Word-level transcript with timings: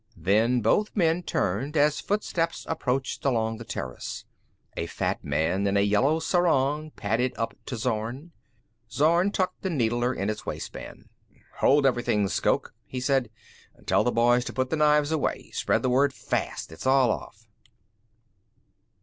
Then 0.17 0.61
both 0.61 0.95
men 0.95 1.21
turned 1.21 1.77
as 1.77 2.01
footsteps 2.01 2.65
approached 2.67 3.23
along 3.23 3.57
the 3.59 3.63
terrace. 3.63 4.25
A 4.75 4.87
fat 4.87 5.23
man 5.23 5.67
in 5.67 5.77
a 5.77 5.81
yellow 5.81 6.17
sarong 6.19 6.89
padded 6.95 7.33
up 7.37 7.53
to 7.67 7.77
Zorn. 7.77 8.31
Zorn 8.91 9.29
tucked 9.29 9.61
the 9.61 9.69
needler 9.69 10.11
in 10.11 10.27
his 10.29 10.43
waistband. 10.43 11.07
"Hold 11.57 11.85
everything, 11.85 12.27
Shoke," 12.29 12.73
he 12.87 12.99
said. 12.99 13.29
"Tell 13.85 14.03
the 14.03 14.11
boys 14.11 14.43
to 14.45 14.53
put 14.53 14.71
the 14.71 14.75
knives 14.75 15.11
away. 15.11 15.51
Spread 15.53 15.83
the 15.83 15.89
word 15.91 16.15
fast. 16.15 16.71
It's 16.71 16.87
all 16.87 17.11
off." 17.11 17.47